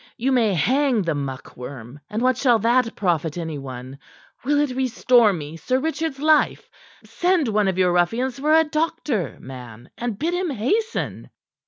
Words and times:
You 0.17 0.31
may 0.31 0.55
hang 0.55 1.03
the 1.03 1.13
muckworm, 1.13 1.99
and 2.09 2.23
what 2.23 2.35
shall 2.35 2.57
that 2.57 2.95
profit 2.95 3.37
any 3.37 3.59
one? 3.59 3.99
Will 4.43 4.59
it 4.59 4.75
restore 4.75 5.31
me 5.31 5.57
Sir 5.57 5.77
Richard's 5.77 6.17
life? 6.17 6.71
Send 7.05 7.47
one 7.47 7.67
of 7.67 7.77
your 7.77 7.93
ruffians 7.93 8.39
for 8.39 8.51
a 8.51 8.63
doctor, 8.63 9.37
man. 9.39 9.91
And 9.99 10.17
bid 10.17 10.33
him 10.33 10.49
hasten." 10.49 11.29